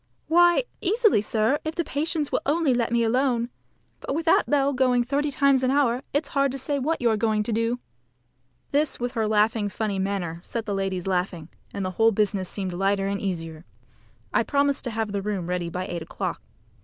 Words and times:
"Why, 0.27 0.63
easily, 0.81 1.21
sir, 1.21 1.59
if 1.63 1.75
the 1.75 1.83
patients 1.83 2.31
will 2.31 2.41
only 2.47 2.73
let 2.73 2.91
me 2.91 3.03
alone. 3.03 3.49
But 3.99 4.15
with 4.15 4.25
that 4.25 4.49
bell 4.49 4.73
going 4.73 5.03
thirty 5.03 5.29
times 5.29 5.61
an 5.61 5.69
hour, 5.69 6.01
it's 6.11 6.29
hard 6.29 6.51
to 6.53 6.57
say 6.57 6.79
what 6.79 6.99
you 7.03 7.11
are 7.11 7.17
going 7.17 7.43
to 7.43 7.51
do." 7.53 7.77
This 8.71 8.99
with 8.99 9.11
her 9.11 9.47
funny 9.69 9.99
manner 9.99 10.41
set 10.43 10.65
the 10.65 10.73
ladies 10.73 11.05
laughing, 11.05 11.49
and 11.71 11.85
the 11.85 11.91
whole 12.01 12.11
business 12.11 12.49
seemed 12.49 12.73
lighter 12.73 13.05
and 13.05 13.21
easier. 13.21 13.63
I 14.33 14.41
promised 14.41 14.83
to 14.85 14.89
have 14.89 15.11
the 15.11 15.21
room 15.21 15.45
ready 15.45 15.69
by 15.69 15.85
eight 15.85 16.01
o'clock. 16.01 16.41